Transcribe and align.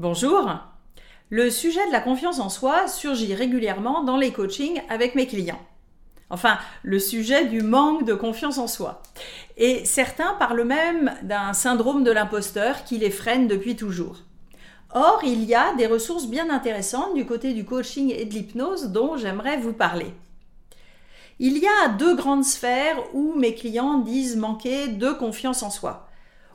Bonjour. 0.00 0.48
Le 1.28 1.50
sujet 1.50 1.86
de 1.86 1.92
la 1.92 2.00
confiance 2.00 2.38
en 2.38 2.48
soi 2.48 2.88
surgit 2.88 3.34
régulièrement 3.34 4.02
dans 4.02 4.16
les 4.16 4.32
coachings 4.32 4.80
avec 4.88 5.14
mes 5.14 5.26
clients. 5.26 5.60
Enfin, 6.30 6.56
le 6.82 6.98
sujet 6.98 7.44
du 7.44 7.60
manque 7.60 8.06
de 8.06 8.14
confiance 8.14 8.56
en 8.56 8.66
soi. 8.66 9.02
Et 9.58 9.84
certains 9.84 10.32
parlent 10.38 10.64
même 10.64 11.12
d'un 11.20 11.52
syndrome 11.52 12.02
de 12.02 12.10
l'imposteur 12.10 12.84
qui 12.84 12.96
les 12.96 13.10
freine 13.10 13.46
depuis 13.46 13.76
toujours. 13.76 14.16
Or, 14.94 15.20
il 15.22 15.44
y 15.44 15.54
a 15.54 15.74
des 15.74 15.86
ressources 15.86 16.28
bien 16.28 16.48
intéressantes 16.48 17.14
du 17.14 17.26
côté 17.26 17.52
du 17.52 17.66
coaching 17.66 18.10
et 18.10 18.24
de 18.24 18.32
l'hypnose 18.32 18.92
dont 18.92 19.18
j'aimerais 19.18 19.58
vous 19.58 19.74
parler. 19.74 20.14
Il 21.38 21.58
y 21.58 21.66
a 21.66 21.88
deux 21.88 22.16
grandes 22.16 22.46
sphères 22.46 22.96
où 23.12 23.34
mes 23.34 23.54
clients 23.54 23.98
disent 23.98 24.36
manquer 24.36 24.88
de 24.88 25.10
confiance 25.10 25.62
en 25.62 25.68
soi 25.68 26.09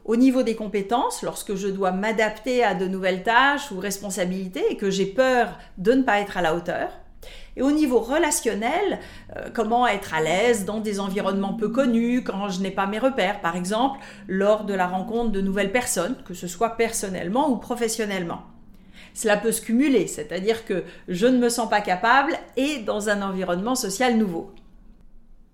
au 0.05 0.15
niveau 0.15 0.43
des 0.43 0.55
compétences, 0.55 1.23
lorsque 1.23 1.55
je 1.55 1.67
dois 1.67 1.91
m'adapter 1.91 2.63
à 2.63 2.75
de 2.75 2.87
nouvelles 2.87 3.23
tâches 3.23 3.71
ou 3.71 3.79
responsabilités 3.79 4.63
et 4.69 4.77
que 4.77 4.91
j'ai 4.91 5.07
peur 5.07 5.57
de 5.79 5.93
ne 5.93 6.03
pas 6.03 6.19
être 6.19 6.37
à 6.37 6.43
la 6.43 6.55
hauteur. 6.55 6.89
Et 7.57 7.63
au 7.63 7.71
niveau 7.71 7.99
relationnel, 7.99 8.99
euh, 9.35 9.49
comment 9.51 9.87
être 9.87 10.13
à 10.13 10.21
l'aise 10.21 10.65
dans 10.65 10.79
des 10.79 10.99
environnements 10.99 11.55
peu 11.55 11.69
connus, 11.69 12.23
quand 12.23 12.49
je 12.49 12.61
n'ai 12.61 12.69
pas 12.69 12.85
mes 12.85 12.99
repères, 12.99 13.41
par 13.41 13.55
exemple, 13.55 13.99
lors 14.27 14.65
de 14.65 14.75
la 14.75 14.85
rencontre 14.85 15.31
de 15.31 15.41
nouvelles 15.41 15.71
personnes, 15.71 16.15
que 16.25 16.35
ce 16.35 16.47
soit 16.47 16.77
personnellement 16.77 17.49
ou 17.49 17.57
professionnellement. 17.57 18.43
Cela 19.15 19.37
peut 19.37 19.53
se 19.53 19.61
cumuler, 19.61 20.07
c'est-à-dire 20.07 20.65
que 20.65 20.83
je 21.07 21.25
ne 21.25 21.37
me 21.37 21.49
sens 21.49 21.69
pas 21.69 21.81
capable 21.81 22.33
et 22.57 22.79
dans 22.79 23.09
un 23.09 23.21
environnement 23.21 23.75
social 23.75 24.17
nouveau. 24.17 24.51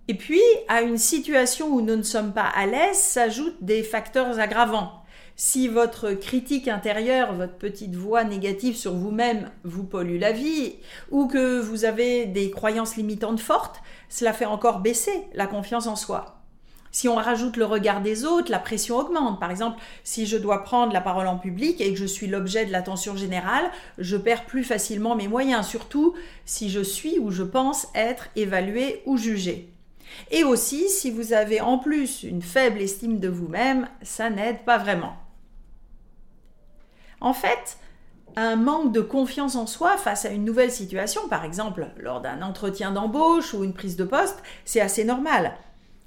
Et 0.08 0.16
puis, 0.16 0.41
à 0.68 0.82
une 0.82 0.98
situation 0.98 1.68
où 1.68 1.82
nous 1.82 1.96
ne 1.96 2.04
sommes 2.04 2.34
pas 2.34 2.48
à 2.55 2.66
l'aise 2.66 2.98
s'ajoutent 2.98 3.64
des 3.64 3.84
facteurs 3.84 4.40
aggravants. 4.40 5.02
Si 5.36 5.68
votre 5.68 6.12
critique 6.14 6.68
intérieure, 6.68 7.34
votre 7.34 7.55
petite 7.55 7.96
voix 7.96 8.24
négative 8.24 8.76
sur 8.76 8.94
vous-même 8.94 9.50
vous 9.64 9.84
pollue 9.84 10.20
la 10.20 10.32
vie, 10.32 10.76
ou 11.10 11.27
que 11.27 11.60
vous 11.60 11.85
avez 11.85 12.26
des 12.26 12.52
croyances 12.52 12.96
limitantes 12.96 13.40
fortes, 13.40 13.82
cela 14.10 14.34
fait 14.34 14.46
encore 14.46 14.80
baisser 14.80 15.24
la 15.34 15.48
confiance 15.48 15.88
en 15.88 15.96
soi. 15.96 16.41
Si 16.91 17.08
on 17.08 17.15
rajoute 17.15 17.55
le 17.55 17.65
regard 17.65 18.02
des 18.02 18.26
autres, 18.26 18.52
la 18.52 18.60
pression 18.60 18.98
augmente. 18.98 19.40
Par 19.40 19.49
exemple, 19.49 19.80
si 20.04 20.26
je 20.26 20.38
dois 20.38 20.63
prendre 20.63 20.91
la 20.91 20.99
parole 20.99 21.27
en 21.27 21.38
public 21.38 21.80
et 21.80 21.93
que 21.93 21.99
je 21.99 22.05
suis 22.05 22.27
l'objet 22.27 22.65
de 22.65 22.71
l'attention 22.71 23.15
générale, 23.15 23.71
je 23.98 24.18
perds 24.18 24.46
plus 24.46 24.65
facilement 24.65 25.15
mes 25.15 25.30
moyens, 25.30 25.65
surtout 25.65 26.13
si 26.46 26.70
je 26.70 26.82
suis 26.82 27.18
ou 27.18 27.32
je 27.32 27.43
pense 27.43 27.88
être 27.96 28.27
évalué 28.36 29.02
ou 29.05 29.18
jugé. 29.18 29.70
Et 30.29 30.43
aussi, 30.43 30.90
si 30.90 31.12
vous 31.12 31.34
avez 31.34 31.62
en 31.62 31.77
plus 31.77 32.23
une 32.23 32.41
faible 32.41 32.81
estime 32.81 33.20
de 33.20 33.27
vous-même, 33.27 33.87
ça 34.01 34.29
n'aide 34.29 34.63
pas 34.65 34.77
vraiment. 34.77 35.13
En 37.20 37.34
fait, 37.34 37.77
un 38.35 38.55
manque 38.55 38.93
de 38.93 39.01
confiance 39.01 39.55
en 39.55 39.68
soi 39.68 39.98
face 39.98 40.26
à 40.26 40.29
une 40.29 40.45
nouvelle 40.45 40.71
situation, 40.71 41.27
par 41.27 41.45
exemple 41.45 41.87
lors 41.98 42.21
d'un 42.21 42.41
entretien 42.41 42.91
d'embauche 42.91 43.53
ou 43.53 43.63
une 43.63 43.73
prise 43.73 43.95
de 43.95 44.03
poste, 44.03 44.41
c'est 44.65 44.81
assez 44.81 45.03
normal. 45.03 45.53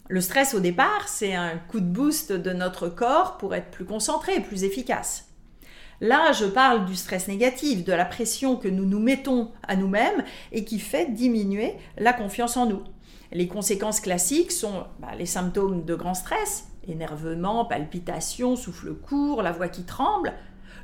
Le 0.09 0.21
stress 0.21 0.55
au 0.55 0.61
départ, 0.61 1.09
c'est 1.09 1.35
un 1.35 1.57
coup 1.57 1.81
de 1.81 1.87
boost 1.87 2.33
de 2.33 2.53
notre 2.53 2.89
corps 2.89 3.39
pour 3.39 3.55
être 3.55 3.71
plus 3.71 3.87
concentré 3.87 4.37
et 4.37 4.41
plus 4.41 4.65
efficace. 4.65 5.29
Là, 6.01 6.33
je 6.33 6.45
parle 6.45 6.85
du 6.85 6.97
stress 6.97 7.29
négatif, 7.29 7.85
de 7.85 7.93
la 7.93 8.05
pression 8.05 8.57
que 8.57 8.69
nous 8.69 8.85
nous 8.85 8.99
mettons 8.99 9.53
à 9.67 9.77
nous-mêmes 9.77 10.25
et 10.53 10.65
qui 10.65 10.79
fait 10.79 11.07
diminuer 11.13 11.75
la 11.97 12.13
confiance 12.13 12.57
en 12.57 12.67
nous. 12.67 12.83
Les 13.33 13.49
conséquences 13.49 14.01
classiques 14.01 14.53
sont 14.53 14.85
bah, 15.01 15.15
les 15.19 15.27
symptômes 15.27 15.85
de 15.85 15.95
grand 15.95 16.15
stress, 16.15 16.69
énervement, 16.87 17.65
palpitations, 17.65 18.57
souffle 18.57 18.95
court, 18.95 19.43
la 19.43 19.53
voix 19.53 19.69
qui 19.69 19.85
tremble, 19.85 20.33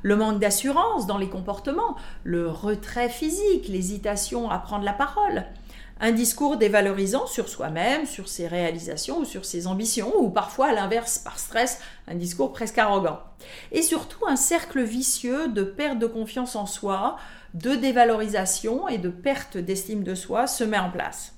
le 0.03 0.15
manque 0.15 0.39
d'assurance 0.39 1.05
dans 1.05 1.17
les 1.17 1.29
comportements, 1.29 1.95
le 2.23 2.49
retrait 2.49 3.09
physique, 3.09 3.67
l'hésitation 3.67 4.49
à 4.49 4.57
prendre 4.57 4.83
la 4.83 4.93
parole, 4.93 5.45
un 5.99 6.11
discours 6.11 6.57
dévalorisant 6.57 7.27
sur 7.27 7.47
soi-même, 7.47 8.07
sur 8.07 8.27
ses 8.27 8.47
réalisations 8.47 9.19
ou 9.19 9.25
sur 9.25 9.45
ses 9.45 9.67
ambitions, 9.67 10.11
ou 10.17 10.29
parfois 10.29 10.69
à 10.69 10.73
l'inverse, 10.73 11.19
par 11.19 11.37
stress, 11.37 11.79
un 12.07 12.15
discours 12.15 12.51
presque 12.51 12.79
arrogant. 12.79 13.19
Et 13.71 13.83
surtout 13.83 14.25
un 14.27 14.35
cercle 14.35 14.81
vicieux 14.81 15.47
de 15.49 15.63
perte 15.63 15.99
de 15.99 16.07
confiance 16.07 16.55
en 16.55 16.65
soi, 16.65 17.17
de 17.53 17.75
dévalorisation 17.75 18.87
et 18.87 18.97
de 18.97 19.09
perte 19.09 19.57
d'estime 19.57 20.03
de 20.03 20.15
soi 20.15 20.47
se 20.47 20.63
met 20.63 20.79
en 20.79 20.89
place. 20.89 21.35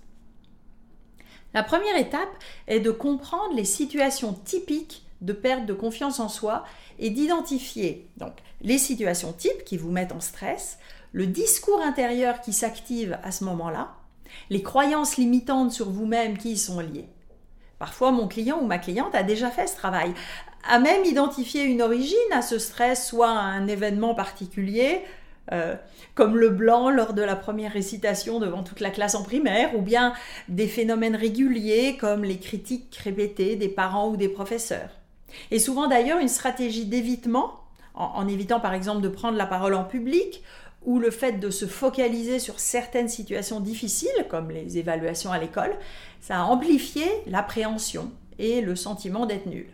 La 1.53 1.63
première 1.63 1.97
étape 1.97 2.29
est 2.67 2.79
de 2.79 2.91
comprendre 2.91 3.55
les 3.55 3.65
situations 3.65 4.33
typiques 4.33 5.05
de 5.21 5.33
perte 5.33 5.65
de 5.65 5.73
confiance 5.73 6.19
en 6.19 6.27
soi 6.27 6.65
et 6.99 7.09
d'identifier 7.09 8.09
donc 8.17 8.33
les 8.61 8.77
situations 8.77 9.33
types 9.33 9.63
qui 9.65 9.77
vous 9.77 9.91
mettent 9.91 10.11
en 10.11 10.19
stress, 10.19 10.79
le 11.11 11.27
discours 11.27 11.81
intérieur 11.81 12.41
qui 12.41 12.53
s'active 12.53 13.19
à 13.23 13.31
ce 13.31 13.43
moment-là, 13.43 13.95
les 14.49 14.63
croyances 14.63 15.17
limitantes 15.17 15.71
sur 15.71 15.89
vous-même 15.89 16.37
qui 16.37 16.53
y 16.53 16.57
sont 16.57 16.79
liées. 16.79 17.07
Parfois, 17.77 18.11
mon 18.11 18.27
client 18.27 18.59
ou 18.61 18.65
ma 18.65 18.79
cliente 18.79 19.13
a 19.13 19.23
déjà 19.23 19.51
fait 19.51 19.67
ce 19.67 19.75
travail, 19.75 20.13
a 20.67 20.79
même 20.79 21.05
identifié 21.05 21.63
une 21.63 21.81
origine 21.81 22.17
à 22.31 22.41
ce 22.41 22.57
stress, 22.57 23.07
soit 23.07 23.29
un 23.29 23.67
événement 23.67 24.15
particulier, 24.15 25.01
euh, 25.51 25.75
comme 26.15 26.37
le 26.37 26.49
blanc 26.49 26.89
lors 26.89 27.13
de 27.13 27.21
la 27.21 27.35
première 27.35 27.73
récitation 27.73 28.39
devant 28.39 28.63
toute 28.63 28.79
la 28.79 28.91
classe 28.91 29.15
en 29.15 29.23
primaire, 29.23 29.75
ou 29.75 29.81
bien 29.81 30.13
des 30.47 30.67
phénomènes 30.67 31.15
réguliers 31.15 31.97
comme 31.97 32.23
les 32.23 32.37
critiques 32.37 32.95
répétées 33.03 33.55
des 33.55 33.67
parents 33.67 34.09
ou 34.09 34.17
des 34.17 34.29
professeurs. 34.29 34.89
Et 35.51 35.59
souvent 35.59 35.87
d'ailleurs 35.87 36.19
une 36.19 36.29
stratégie 36.29 36.85
d'évitement, 36.85 37.59
en, 37.93 38.27
évitant 38.27 38.59
par 38.59 38.73
exemple 38.73 39.01
de 39.01 39.09
prendre 39.09 39.37
la 39.37 39.45
parole 39.45 39.73
en 39.73 39.83
public, 39.83 40.43
ou 40.85 40.99
le 40.99 41.11
fait 41.11 41.33
de 41.33 41.49
se 41.49 41.65
focaliser 41.65 42.39
sur 42.39 42.59
certaines 42.59 43.07
situations 43.07 43.59
difficiles, 43.59 44.25
comme 44.29 44.51
les 44.51 44.77
évaluations 44.77 45.31
à 45.31 45.39
l'école, 45.39 45.75
ça 46.21 46.39
a 46.39 46.43
amplifié 46.43 47.05
l'appréhension 47.27 48.11
et 48.39 48.61
le 48.61 48.75
sentiment 48.75 49.25
d'être 49.25 49.45
nul. 49.45 49.67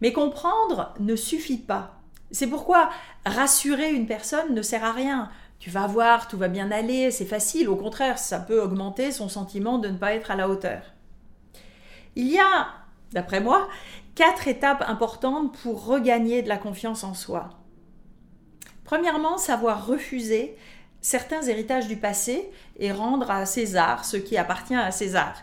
Mais 0.00 0.12
comprendre 0.12 0.94
ne 0.98 1.14
suffit 1.14 1.58
pas 1.58 1.99
c'est 2.30 2.46
pourquoi 2.46 2.90
rassurer 3.26 3.92
une 3.92 4.06
personne 4.06 4.54
ne 4.54 4.62
sert 4.62 4.84
à 4.84 4.92
rien. 4.92 5.30
Tu 5.58 5.70
vas 5.70 5.86
voir, 5.86 6.28
tout 6.28 6.38
va 6.38 6.48
bien 6.48 6.70
aller, 6.70 7.10
c'est 7.10 7.26
facile. 7.26 7.68
Au 7.68 7.76
contraire, 7.76 8.18
ça 8.18 8.38
peut 8.38 8.62
augmenter 8.62 9.12
son 9.12 9.28
sentiment 9.28 9.78
de 9.78 9.88
ne 9.88 9.98
pas 9.98 10.14
être 10.14 10.30
à 10.30 10.36
la 10.36 10.48
hauteur. 10.48 10.82
Il 12.16 12.28
y 12.28 12.38
a, 12.38 12.68
d'après 13.12 13.40
moi, 13.40 13.68
quatre 14.14 14.48
étapes 14.48 14.84
importantes 14.86 15.56
pour 15.58 15.84
regagner 15.84 16.42
de 16.42 16.48
la 16.48 16.56
confiance 16.56 17.04
en 17.04 17.14
soi. 17.14 17.50
Premièrement, 18.84 19.38
savoir 19.38 19.86
refuser 19.86 20.56
certains 21.00 21.42
héritages 21.42 21.88
du 21.88 21.96
passé 21.96 22.50
et 22.78 22.92
rendre 22.92 23.30
à 23.30 23.46
César 23.46 24.04
ce 24.04 24.16
qui 24.16 24.36
appartient 24.36 24.74
à 24.74 24.90
César. 24.90 25.34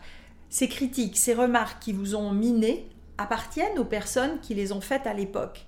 Ces 0.50 0.68
critiques, 0.68 1.18
ces 1.18 1.34
remarques 1.34 1.81
qui 1.81 1.94
vous 1.94 2.16
ont 2.16 2.31
miné 2.31 2.90
appartiennent 3.18 3.80
aux 3.80 3.86
personnes 3.86 4.40
qui 4.40 4.54
les 4.54 4.72
ont 4.72 4.81
faites 4.81 5.08
à 5.08 5.14
l'époque. 5.14 5.68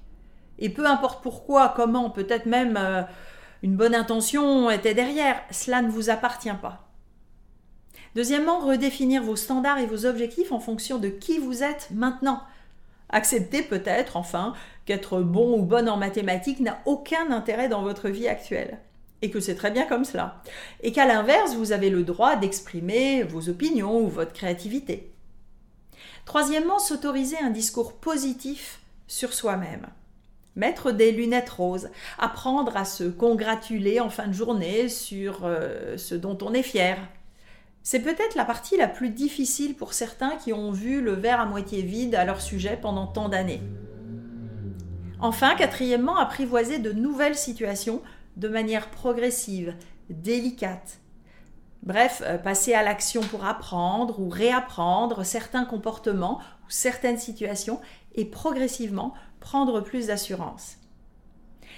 Et 0.59 0.69
peu 0.69 0.85
importe 0.85 1.23
pourquoi, 1.23 1.73
comment, 1.75 2.09
peut-être 2.09 2.45
même 2.45 2.77
euh, 2.77 3.01
une 3.63 3.75
bonne 3.75 3.95
intention 3.95 4.69
était 4.69 4.93
derrière, 4.93 5.41
cela 5.51 5.81
ne 5.81 5.89
vous 5.89 6.09
appartient 6.09 6.49
pas. 6.61 6.85
Deuxièmement, 8.15 8.59
redéfinir 8.59 9.23
vos 9.23 9.37
standards 9.37 9.79
et 9.79 9.85
vos 9.85 10.05
objectifs 10.05 10.51
en 10.51 10.59
fonction 10.59 10.97
de 10.97 11.07
qui 11.07 11.39
vous 11.39 11.63
êtes 11.63 11.89
maintenant. 11.91 12.41
Acceptez 13.09 13.61
peut-être, 13.61 14.17
enfin, 14.17 14.53
qu'être 14.85 15.21
bon 15.21 15.57
ou 15.57 15.63
bonne 15.63 15.89
en 15.89 15.97
mathématiques 15.97 16.59
n'a 16.59 16.79
aucun 16.85 17.31
intérêt 17.31 17.69
dans 17.69 17.81
votre 17.81 18.09
vie 18.09 18.27
actuelle. 18.27 18.79
Et 19.21 19.31
que 19.31 19.39
c'est 19.39 19.55
très 19.55 19.71
bien 19.71 19.85
comme 19.85 20.05
cela. 20.05 20.41
Et 20.81 20.91
qu'à 20.91 21.05
l'inverse, 21.05 21.55
vous 21.55 21.71
avez 21.71 21.89
le 21.89 22.03
droit 22.03 22.35
d'exprimer 22.35 23.23
vos 23.23 23.49
opinions 23.49 23.99
ou 23.99 24.07
votre 24.07 24.33
créativité. 24.33 25.11
Troisièmement, 26.25 26.79
s'autoriser 26.79 27.37
un 27.39 27.49
discours 27.49 27.93
positif 27.93 28.79
sur 29.07 29.33
soi-même 29.33 29.87
mettre 30.59 30.91
des 30.91 31.11
lunettes 31.11 31.49
roses, 31.49 31.89
apprendre 32.19 32.77
à 32.77 32.85
se 32.85 33.05
congratuler 33.05 33.99
en 33.99 34.09
fin 34.09 34.27
de 34.27 34.33
journée 34.33 34.89
sur 34.89 35.39
euh, 35.43 35.97
ce 35.97 36.13
dont 36.13 36.37
on 36.41 36.53
est 36.53 36.63
fier. 36.63 36.97
C'est 37.81 38.01
peut-être 38.01 38.35
la 38.35 38.45
partie 38.45 38.77
la 38.77 38.87
plus 38.87 39.09
difficile 39.09 39.73
pour 39.73 39.93
certains 39.93 40.35
qui 40.35 40.53
ont 40.53 40.71
vu 40.71 41.01
le 41.01 41.13
verre 41.13 41.39
à 41.39 41.45
moitié 41.45 41.81
vide 41.81 42.13
à 42.13 42.25
leur 42.25 42.41
sujet 42.41 42.77
pendant 42.79 43.07
tant 43.07 43.29
d'années. 43.29 43.61
Enfin, 45.21 45.55
quatrièmement, 45.55 46.17
apprivoiser 46.17 46.77
de 46.77 46.91
nouvelles 46.91 47.37
situations 47.37 48.01
de 48.37 48.47
manière 48.47 48.89
progressive, 48.89 49.73
délicate. 50.09 50.99
Bref, 51.83 52.21
euh, 52.25 52.37
passer 52.37 52.73
à 52.73 52.83
l'action 52.83 53.21
pour 53.21 53.45
apprendre 53.45 54.19
ou 54.19 54.29
réapprendre 54.29 55.23
certains 55.23 55.65
comportements 55.65 56.39
ou 56.65 56.69
certaines 56.69 57.17
situations 57.17 57.79
et 58.15 58.25
progressivement 58.25 59.13
prendre 59.39 59.81
plus 59.81 60.07
d'assurance. 60.07 60.77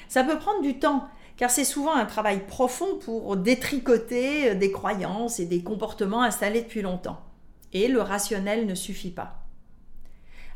Ça 0.07 0.23
peut 0.23 0.39
prendre 0.39 0.61
du 0.61 0.79
temps, 0.79 1.07
car 1.37 1.51
c'est 1.51 1.63
souvent 1.63 1.93
un 1.93 2.05
travail 2.05 2.45
profond 2.45 2.97
pour 2.99 3.37
détricoter 3.37 4.55
des 4.55 4.71
croyances 4.71 5.39
et 5.39 5.45
des 5.45 5.63
comportements 5.63 6.23
installés 6.23 6.61
depuis 6.61 6.81
longtemps. 6.81 7.21
Et 7.71 7.87
le 7.87 8.01
rationnel 8.01 8.65
ne 8.65 8.75
suffit 8.75 9.11
pas. 9.11 9.41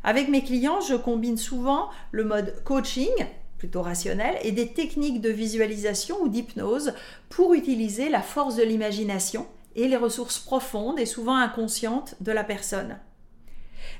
Avec 0.04 0.28
mes 0.28 0.42
clients, 0.42 0.80
je 0.80 0.94
combine 0.94 1.36
souvent 1.36 1.88
le 2.10 2.24
mode 2.24 2.62
coaching 2.64 3.08
plutôt 3.58 3.82
rationnelle, 3.82 4.38
et 4.42 4.52
des 4.52 4.68
techniques 4.68 5.20
de 5.20 5.30
visualisation 5.30 6.16
ou 6.22 6.28
d'hypnose 6.28 6.92
pour 7.28 7.54
utiliser 7.54 8.08
la 8.08 8.22
force 8.22 8.56
de 8.56 8.62
l'imagination 8.62 9.46
et 9.74 9.88
les 9.88 9.96
ressources 9.96 10.38
profondes 10.38 10.98
et 10.98 11.06
souvent 11.06 11.36
inconscientes 11.36 12.14
de 12.20 12.32
la 12.32 12.44
personne. 12.44 12.98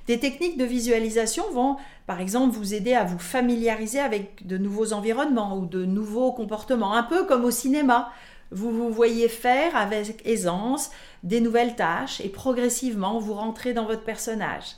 Des 0.06 0.19
techniques 0.19 0.58
de 0.58 0.64
visualisation 0.64 1.44
vont, 1.53 1.76
par 2.06 2.20
exemple, 2.20 2.56
vous 2.56 2.75
aider 2.75 2.94
à 2.94 3.05
vous 3.05 3.19
familiariser 3.19 4.00
avec 4.00 4.47
de 4.47 4.58
nouveaux 4.58 4.93
environnements 4.93 5.56
ou 5.56 5.67
de 5.67 5.85
nouveaux 5.85 6.32
comportements, 6.32 6.94
un 6.94 7.03
peu 7.03 7.25
comme 7.25 7.44
au 7.44 7.50
cinéma. 7.50 8.11
Vous 8.53 8.70
vous 8.70 8.91
voyez 8.91 9.29
faire 9.29 9.76
avec 9.76 10.23
aisance 10.25 10.91
des 11.25 11.41
nouvelles 11.41 11.75
tâches 11.75 12.20
et 12.20 12.29
progressivement 12.29 13.19
vous 13.19 13.35
rentrez 13.35 13.73
dans 13.75 13.87
votre 13.87 14.05
personnage. 14.05 14.76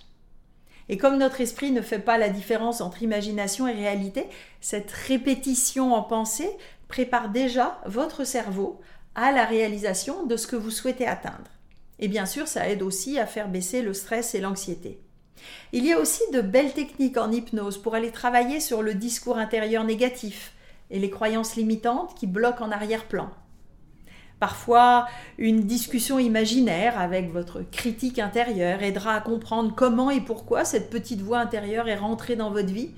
Et 0.88 0.96
comme 0.96 1.19
notre 1.19 1.40
esprit 1.40 1.70
ne 1.70 1.82
fait 1.82 1.99
pas 1.99 2.19
la 2.19 2.29
différence 2.29 2.81
entre 2.81 3.02
imagination 3.02 3.69
et 3.69 3.73
réalité, 3.73 4.26
cette 4.61 4.90
répétition 4.90 5.94
en 5.94 6.02
pensée 6.02 6.50
prépare 6.88 7.29
déjà 7.29 7.81
votre 7.87 8.25
cerveau 8.25 8.81
à 9.14 9.32
la 9.32 9.44
réalisation 9.44 10.25
de 10.25 10.37
ce 10.37 10.46
que 10.46 10.56
vous 10.56 10.70
souhaitez 10.70 11.06
atteindre. 11.06 11.50
Et 11.99 12.08
bien 12.08 12.26
sûr, 12.26 12.49
ça 12.49 12.69
aide 12.69 12.82
aussi 12.82 13.19
à 13.19 13.26
faire 13.26 13.49
baisser 13.49 13.82
le 13.82 13.93
stress 13.93 14.35
et 14.35 14.40
l'anxiété. 14.40 15.00
Il 15.73 15.85
y 15.85 15.93
a 15.93 15.99
aussi 15.99 16.23
de 16.32 16.40
belles 16.40 16.73
techniques 16.73 17.17
en 17.17 17.31
hypnose 17.31 17.79
pour 17.79 17.94
aller 17.94 18.11
travailler 18.11 18.61
sur 18.61 18.82
le 18.82 18.94
discours 18.94 19.38
intérieur 19.38 19.85
négatif 19.85 20.52
et 20.90 20.99
les 20.99 21.11
croyances 21.11 21.56
limitantes 21.56 22.14
qui 22.14 22.26
bloquent 22.26 22.64
en 22.64 22.70
arrière-plan. 22.70 23.31
Parfois, 24.40 25.06
une 25.37 25.62
discussion 25.62 26.19
imaginaire 26.19 26.99
avec 26.99 27.32
votre 27.32 27.62
critique 27.62 28.20
intérieure 28.20 28.82
aidera 28.82 29.14
à 29.14 29.20
comprendre 29.20 29.75
comment 29.75 30.11
et 30.11 30.20
pourquoi 30.20 30.64
cette 30.64 30.90
petite 30.90 31.23
voix 31.23 31.38
intérieure 31.38 31.88
est 31.88 31.96
rentrée 31.96 32.37
dans 32.37 32.50
votre 32.50 32.73
vie 32.73 32.90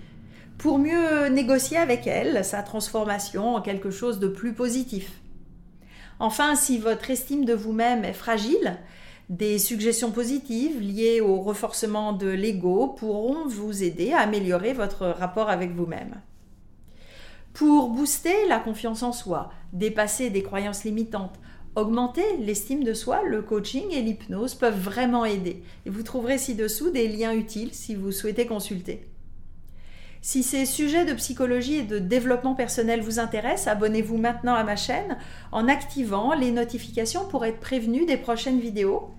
pour 0.59 0.79
mieux 0.79 1.29
négocier 1.29 1.79
avec 1.79 2.07
elle 2.07 2.45
sa 2.45 2.63
transformation 2.63 3.55
en 3.55 3.63
quelque 3.63 3.91
chose 3.91 4.21
de 4.21 4.29
plus 4.29 4.53
positif. 4.53 5.21
Enfin, 6.19 6.55
si 6.55 6.77
votre 6.77 7.11
estime 7.11 7.47
de 7.47 7.55
vous-même 7.55 8.05
est 8.05 8.13
fragile, 8.13 8.77
des 9.31 9.59
suggestions 9.59 10.11
positives 10.11 10.79
liées 10.79 11.23
au 11.23 11.41
renforcement 11.41 12.13
de 12.13 12.29
l'ego 12.29 12.89
pourront 12.89 13.47
vous 13.47 13.83
aider 13.83 14.13
à 14.13 14.21
améliorer 14.21 14.75
votre 14.75 15.07
rapport 15.07 15.49
avec 15.49 15.71
vous-même. 15.71 16.21
Pour 17.53 17.89
booster 17.89 18.47
la 18.49 18.59
confiance 18.59 19.03
en 19.03 19.13
soi, 19.13 19.51
dépasser 19.73 20.31
des 20.31 20.43
croyances 20.43 20.85
limitantes, 20.85 21.39
augmenter 21.75 22.25
l'estime 22.39 22.85
de 22.85 22.95
soi, 22.95 23.23
le 23.23 23.43
coaching 23.43 23.91
et 23.91 24.03
l'hypnose 24.03 24.55
peuvent 24.55 24.81
vraiment 24.81 25.25
aider. 25.25 25.63
Et 25.87 25.91
vous 25.91 26.03
trouverez 26.03 26.39
ci-dessous 26.39 26.91
des 26.91 27.09
liens 27.09 27.35
utiles 27.35 27.75
si 27.75 27.95
vous 27.95 28.13
souhaitez 28.13 28.47
consulter. 28.47 29.07
Si 30.23 30.43
ces 30.43 30.67
sujets 30.67 31.07
de 31.07 31.15
psychologie 31.15 31.77
et 31.77 31.83
de 31.83 31.99
développement 31.99 32.55
personnel 32.55 33.01
vous 33.01 33.19
intéressent, 33.19 33.69
abonnez-vous 33.69 34.19
maintenant 34.19 34.55
à 34.55 34.65
ma 34.65 34.77
chaîne 34.77 35.17
en 35.51 35.67
activant 35.67 36.35
les 36.35 36.51
notifications 36.51 37.27
pour 37.27 37.47
être 37.47 37.59
prévenu 37.59 38.05
des 38.05 38.19
prochaines 38.19 38.61
vidéos. 38.61 39.11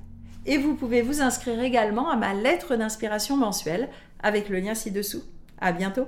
Et 0.45 0.57
vous 0.57 0.75
pouvez 0.75 1.01
vous 1.01 1.22
inscrire 1.22 1.60
également 1.62 2.10
à 2.10 2.18
ma 2.18 2.34
lettre 2.34 2.75
d'inspiration 2.75 3.36
mensuelle 3.36 3.89
avec 4.22 4.50
le 4.50 4.60
lien 4.60 4.75
ci-dessous. 4.75 5.24
À 5.60 5.72
bientôt! 5.72 6.06